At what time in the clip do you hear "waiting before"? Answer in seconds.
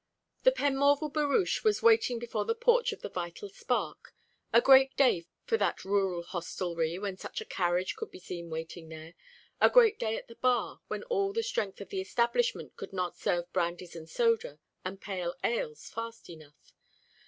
1.83-2.43